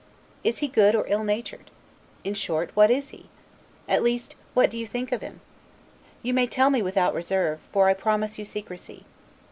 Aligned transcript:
Is 0.43 0.57
he 0.65 0.67
good 0.67 0.95
or 0.95 1.05
ill 1.09 1.23
natured? 1.23 1.69
In 2.23 2.33
short, 2.33 2.75
What 2.75 2.89
is 2.89 3.09
he? 3.09 3.29
at 3.87 4.01
least, 4.01 4.35
what 4.55 4.71
do 4.71 4.77
you 4.79 4.87
think 4.87 5.11
him? 5.11 5.41
You 6.23 6.33
may 6.33 6.47
tell 6.47 6.71
me 6.71 6.81
without 6.81 7.13
reserve, 7.13 7.59
for 7.71 7.87
I 7.87 7.93
promise 7.93 8.39
you 8.39 8.43
secrecy. 8.45 9.05